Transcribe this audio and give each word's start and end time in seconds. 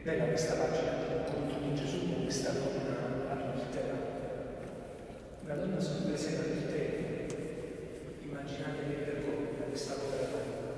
È 0.00 0.02
bella 0.02 0.24
questa 0.24 0.54
pagina 0.54 0.92
del 0.92 1.18
racconto 1.18 1.58
di 1.60 1.74
Gesù 1.74 2.10
con 2.10 2.22
questa 2.22 2.52
donna 2.52 3.32
adultera. 3.32 3.98
Una 5.44 5.54
donna 5.56 5.78
sorpresa 5.78 6.30
da 6.30 6.38
adulterio. 6.38 7.26
Immaginate 8.22 8.78
che 8.88 8.94
vergogna 9.04 9.64
questa 9.68 9.94
povera 9.96 10.24
donna. 10.30 10.70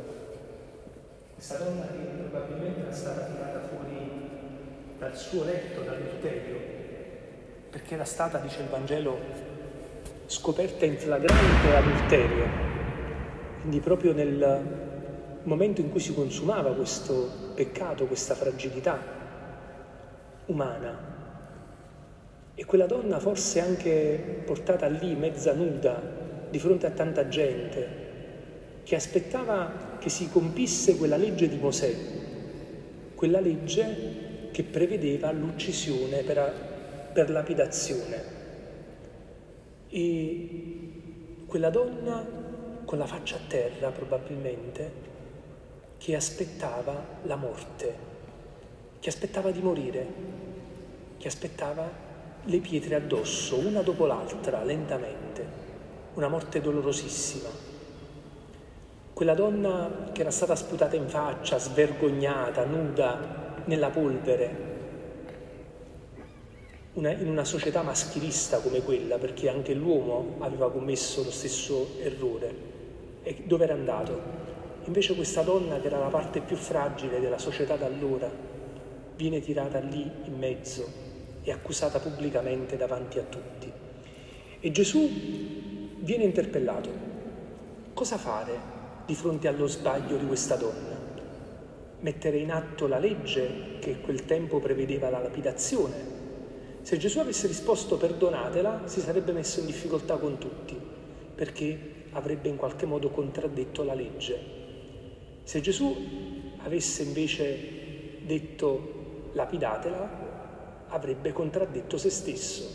Questa 1.35 1.56
donna 1.56 1.87
che 1.87 1.98
probabilmente 2.19 2.80
era 2.80 2.93
stata 2.93 3.27
tirata 3.27 3.61
fuori 3.68 4.11
dal 4.98 5.16
suo 5.16 5.45
letto 5.45 5.82
d'adulterio, 5.82 6.57
perché 7.70 7.95
era 7.95 8.04
stata, 8.04 8.39
dice 8.39 8.62
il 8.62 8.68
Vangelo, 8.70 9.18
scoperta 10.27 10.84
in 10.84 10.96
flagrante 10.96 11.77
adulterio. 11.77 12.46
Quindi 13.61 13.79
proprio 13.79 14.14
nel 14.14 14.91
momento 15.45 15.80
in 15.80 15.90
cui 15.90 16.00
si 16.00 16.14
consumava 16.14 16.72
questo 16.72 17.52
peccato, 17.54 18.06
questa 18.06 18.34
fragilità 18.34 18.98
umana. 20.46 21.11
E 22.54 22.64
quella 22.64 22.86
donna 22.86 23.18
forse 23.18 23.61
anche 23.61 24.43
portata 24.44 24.86
lì, 24.86 25.14
mezza 25.14 25.53
nuda, 25.54 26.00
di 26.50 26.58
fronte 26.58 26.86
a 26.86 26.90
tanta 26.90 27.29
gente, 27.29 28.00
che 28.82 28.94
aspettava 28.94 29.96
che 29.98 30.08
si 30.08 30.29
compisse 30.31 30.96
quella 30.96 31.17
legge 31.17 31.48
di 31.48 31.56
Mosè, 31.56 31.95
quella 33.14 33.41
legge 33.41 34.50
che 34.50 34.62
prevedeva 34.64 35.33
l'uccisione 35.33 36.22
per, 36.22 37.11
per 37.12 37.31
lapidazione. 37.31 38.41
E 39.89 40.48
quella 41.47 41.70
donna 41.70 42.25
con 42.84 42.98
la 42.98 43.06
faccia 43.06 43.36
a 43.36 43.41
terra 43.47 43.91
probabilmente 43.91 45.11
che 46.02 46.16
aspettava 46.16 47.00
la 47.22 47.36
morte, 47.36 47.94
che 48.98 49.08
aspettava 49.08 49.52
di 49.52 49.61
morire, 49.61 50.06
che 51.16 51.28
aspettava 51.28 51.89
le 52.42 52.59
pietre 52.59 52.97
addosso, 52.97 53.56
una 53.56 53.83
dopo 53.83 54.05
l'altra, 54.06 54.64
lentamente, 54.64 55.47
una 56.14 56.27
morte 56.27 56.61
dolorosissima. 56.61 57.48
Quella 59.12 59.34
donna 59.34 60.11
che 60.11 60.22
era 60.22 60.33
stata 60.33 60.56
sputata 60.56 60.97
in 60.97 61.09
faccia, 61.09 61.59
svergognata, 61.59 62.64
nuda, 62.64 63.62
nella 63.66 63.91
polvere, 63.91 64.70
una, 66.94 67.12
in 67.12 67.28
una 67.28 67.44
società 67.44 67.83
maschilista 67.83 68.59
come 68.59 68.83
quella, 68.83 69.19
perché 69.19 69.48
anche 69.48 69.72
l'uomo 69.72 70.34
aveva 70.41 70.69
commesso 70.69 71.22
lo 71.22 71.31
stesso 71.31 71.91
errore. 72.00 72.70
E 73.22 73.44
dove 73.47 73.62
era 73.62 73.75
andato? 73.75 74.42
Invece 74.84 75.14
questa 75.14 75.42
donna, 75.42 75.78
che 75.78 75.86
era 75.86 75.98
la 75.98 76.08
parte 76.08 76.41
più 76.41 76.56
fragile 76.56 77.20
della 77.20 77.38
società 77.38 77.77
d'allora, 77.77 78.28
viene 79.14 79.41
tirata 79.41 79.78
lì 79.78 80.11
in 80.25 80.36
mezzo 80.36 80.84
e 81.42 81.52
accusata 81.52 82.00
pubblicamente 82.00 82.77
davanti 82.77 83.20
a 83.20 83.22
tutti. 83.22 83.70
E 84.58 84.70
Gesù 84.72 85.08
viene 85.98 86.25
interpellato. 86.25 86.91
Cosa 87.94 88.16
fare 88.16 88.70
di 89.06 89.14
fronte 89.14 89.47
allo 89.47 89.69
sbaglio 89.69 90.16
di 90.16 90.27
questa 90.27 90.56
donna? 90.56 90.98
Mettere 92.00 92.38
in 92.38 92.50
atto 92.50 92.88
la 92.88 92.98
legge 92.98 93.78
che 93.78 94.00
quel 94.00 94.25
tempo 94.25 94.58
prevedeva 94.58 95.10
la 95.10 95.20
lapidazione. 95.20 96.10
Se 96.83 96.97
Gesù 96.97 97.20
avesse 97.20 97.47
risposto 97.47 97.97
perdonatela, 97.97 98.83
si 98.86 98.98
sarebbe 98.98 99.30
messo 99.30 99.60
in 99.60 99.66
difficoltà 99.66 100.16
con 100.16 100.38
tutti, 100.38 100.77
perché 101.36 102.06
avrebbe 102.10 102.48
in 102.48 102.56
qualche 102.56 102.86
modo 102.86 103.10
contraddetto 103.10 103.84
la 103.84 103.94
legge 103.94 104.62
se 105.45 105.61
Gesù 105.61 105.95
avesse 106.59 107.03
invece 107.03 107.59
detto 108.25 109.31
lapidatela, 109.33 110.21
avrebbe 110.89 111.33
contraddetto 111.33 111.97
se 111.97 112.11
stesso, 112.11 112.69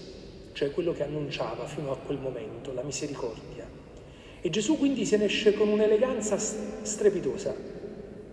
cioè 0.54 0.72
quello 0.72 0.92
che 0.94 1.04
annunciava 1.04 1.66
fino 1.66 1.92
a 1.92 1.98
quel 1.98 2.18
momento, 2.18 2.74
la 2.74 2.84
misericordia. 2.84 3.66
E 4.42 4.50
Gesù 4.50 4.78
quindi 4.78 5.06
se 5.06 5.18
ne 5.18 5.26
esce 5.26 5.54
con 5.54 5.68
un'eleganza 5.68 6.38
strepitosa 6.38 7.56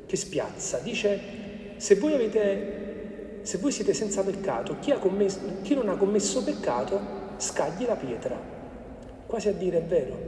che 0.06 0.16
spiazza, 0.16 0.78
dice 0.78 1.42
se 1.76 1.96
voi, 1.96 2.14
avete, 2.14 3.40
se 3.42 3.58
voi 3.58 3.72
siete 3.72 3.94
senza 3.94 4.22
peccato, 4.22 4.76
chi, 4.80 4.92
commesso, 4.98 5.40
chi 5.62 5.74
non 5.74 5.88
ha 5.88 5.96
commesso 5.96 6.42
peccato 6.42 7.22
scagli 7.36 7.84
la 7.84 7.96
pietra, 7.96 8.40
quasi 9.26 9.48
a 9.48 9.52
dire 9.52 9.78
è 9.78 9.82
vero, 9.82 10.18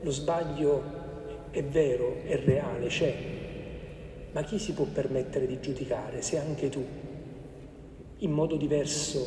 lo 0.00 0.10
sbaglio 0.10 0.96
è 1.50 1.62
vero, 1.62 2.22
è 2.24 2.36
reale, 2.44 2.86
c'è, 2.86 3.14
ma 4.38 4.44
chi 4.44 4.60
si 4.60 4.72
può 4.72 4.84
permettere 4.84 5.48
di 5.48 5.58
giudicare 5.58 6.22
se 6.22 6.38
anche 6.38 6.68
tu, 6.68 6.86
in 8.18 8.30
modo 8.30 8.54
diverso, 8.54 9.26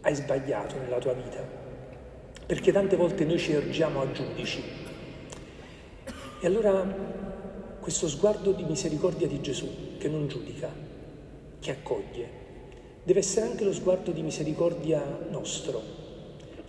hai 0.00 0.12
sbagliato 0.16 0.76
nella 0.80 0.98
tua 0.98 1.12
vita? 1.12 1.38
Perché 2.44 2.72
tante 2.72 2.96
volte 2.96 3.24
noi 3.24 3.38
ci 3.38 3.52
ergiamo 3.52 4.00
a 4.00 4.10
giudici. 4.10 4.60
E 6.40 6.44
allora 6.44 6.84
questo 7.78 8.08
sguardo 8.08 8.50
di 8.50 8.64
misericordia 8.64 9.28
di 9.28 9.40
Gesù, 9.40 9.96
che 9.96 10.08
non 10.08 10.26
giudica, 10.26 10.68
che 11.60 11.70
accoglie, 11.70 12.28
deve 13.04 13.20
essere 13.20 13.46
anche 13.46 13.62
lo 13.62 13.72
sguardo 13.72 14.10
di 14.10 14.22
misericordia 14.22 15.00
nostro, 15.30 15.80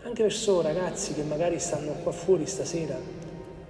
anche 0.04 0.22
verso 0.22 0.62
ragazzi 0.62 1.16
che 1.16 1.24
magari 1.24 1.58
stanno 1.58 1.94
qua 2.04 2.12
fuori 2.12 2.46
stasera 2.46 3.00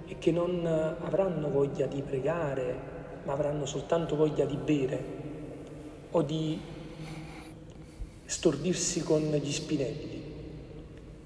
e 0.04 0.18
che 0.18 0.30
non 0.30 0.66
avranno 0.66 1.48
voglia 1.48 1.86
di 1.86 2.02
pregare, 2.02 3.00
ma 3.24 3.32
avranno 3.32 3.66
soltanto 3.66 4.16
voglia 4.16 4.44
di 4.44 4.56
bere 4.56 5.04
o 6.10 6.22
di 6.22 6.60
stordirsi 8.24 9.02
con 9.02 9.20
gli 9.20 9.52
spinelli. 9.52 10.22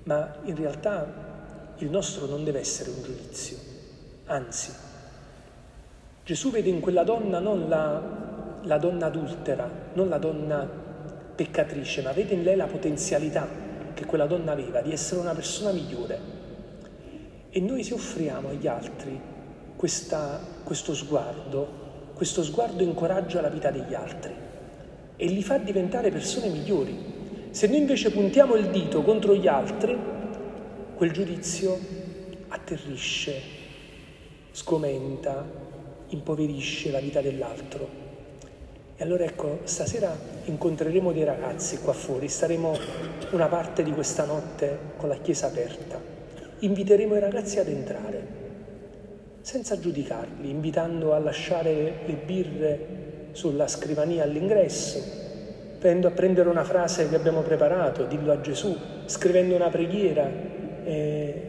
Ma 0.04 0.36
in 0.44 0.54
realtà 0.56 1.74
il 1.78 1.90
nostro 1.90 2.26
non 2.26 2.44
deve 2.44 2.60
essere 2.60 2.90
un 2.90 3.02
giudizio, 3.02 3.56
anzi, 4.26 4.72
Gesù 6.24 6.50
vede 6.50 6.70
in 6.70 6.80
quella 6.80 7.04
donna 7.04 7.38
non 7.38 7.68
la, 7.68 8.58
la 8.62 8.78
donna 8.78 9.06
adultera, 9.06 9.70
non 9.92 10.08
la 10.08 10.18
donna 10.18 10.68
peccatrice, 11.36 12.02
ma 12.02 12.10
vede 12.12 12.34
in 12.34 12.42
lei 12.42 12.56
la 12.56 12.66
potenzialità 12.66 13.46
che 13.94 14.04
quella 14.06 14.26
donna 14.26 14.52
aveva 14.52 14.80
di 14.80 14.90
essere 14.90 15.20
una 15.20 15.34
persona 15.34 15.70
migliore. 15.70 16.18
E 17.50 17.60
noi 17.60 17.84
se 17.84 17.94
offriamo 17.94 18.48
agli 18.48 18.66
altri 18.66 19.20
questa, 19.76 20.40
questo 20.64 20.94
sguardo, 20.94 21.84
questo 22.16 22.42
sguardo 22.42 22.82
incoraggia 22.82 23.42
la 23.42 23.50
vita 23.50 23.70
degli 23.70 23.92
altri 23.92 24.32
e 25.16 25.26
li 25.26 25.42
fa 25.42 25.58
diventare 25.58 26.10
persone 26.10 26.48
migliori. 26.48 26.96
Se 27.50 27.66
noi 27.66 27.76
invece 27.76 28.10
puntiamo 28.10 28.54
il 28.54 28.70
dito 28.70 29.02
contro 29.02 29.34
gli 29.34 29.46
altri, 29.46 29.94
quel 30.94 31.12
giudizio 31.12 31.78
atterrisce, 32.48 33.34
sgomenta, 34.50 35.44
impoverisce 36.08 36.90
la 36.90 37.00
vita 37.00 37.20
dell'altro. 37.20 37.86
E 38.96 39.04
allora 39.04 39.24
ecco, 39.24 39.60
stasera 39.64 40.16
incontreremo 40.46 41.12
dei 41.12 41.24
ragazzi 41.24 41.80
qua 41.80 41.92
fuori, 41.92 42.28
staremo 42.28 42.78
una 43.32 43.48
parte 43.48 43.82
di 43.82 43.90
questa 43.92 44.24
notte 44.24 44.78
con 44.96 45.10
la 45.10 45.16
chiesa 45.16 45.48
aperta. 45.48 46.00
Inviteremo 46.60 47.14
i 47.14 47.20
ragazzi 47.20 47.58
ad 47.58 47.68
entrare 47.68 48.35
senza 49.46 49.78
giudicarli, 49.78 50.50
invitando 50.50 51.14
a 51.14 51.20
lasciare 51.20 52.00
le 52.04 52.14
birre 52.14 53.28
sulla 53.30 53.68
scrivania 53.68 54.24
all'ingresso, 54.24 55.00
venendo 55.78 56.08
a 56.08 56.10
prendere 56.10 56.48
una 56.48 56.64
frase 56.64 57.08
che 57.08 57.14
abbiamo 57.14 57.42
preparato, 57.42 58.06
dillo 58.06 58.32
a 58.32 58.40
Gesù, 58.40 58.76
scrivendo 59.04 59.54
una 59.54 59.68
preghiera 59.68 60.28
eh, 60.82 61.42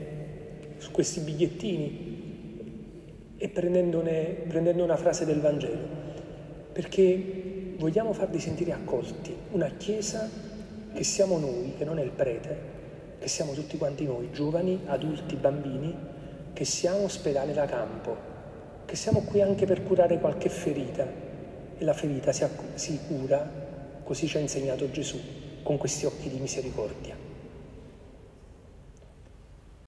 su 0.78 0.92
questi 0.92 1.22
bigliettini 1.22 3.34
e 3.36 3.50
prendendo 3.50 4.84
una 4.84 4.98
frase 4.98 5.26
del 5.26 5.40
Vangelo, 5.40 5.88
perché 6.74 7.74
vogliamo 7.78 8.14
farli 8.14 8.40
sentire 8.40 8.74
accolti, 8.74 9.36
una 9.54 9.72
Chiesa 9.76 10.30
che 10.94 11.04
siamo 11.04 11.40
noi, 11.40 11.74
che 11.76 11.84
non 11.84 11.98
è 11.98 12.04
il 12.04 12.12
prete, 12.12 12.58
che 13.18 13.28
siamo 13.28 13.54
tutti 13.54 13.76
quanti 13.76 14.06
noi, 14.06 14.30
giovani, 14.32 14.82
adulti, 14.86 15.36
bambini, 15.36 16.17
che 16.58 16.66
siamo 16.66 17.04
ospedale 17.04 17.54
da 17.54 17.66
campo, 17.66 18.18
che 18.86 18.96
siamo 18.96 19.22
qui 19.22 19.44
anche 19.44 19.68
per 19.68 19.84
curare 19.84 20.20
qualche 20.20 20.50
ferita 20.50 21.06
e 21.78 21.84
la 21.86 21.94
ferita 21.94 22.32
si, 22.32 22.48
si 22.74 23.00
cura, 23.08 23.48
così 24.04 24.26
ci 24.26 24.38
ha 24.38 24.40
insegnato 24.40 24.90
Gesù, 24.90 25.20
con 25.62 25.78
questi 25.78 26.08
occhi 26.08 26.30
di 26.30 26.40
misericordia. 26.40 27.27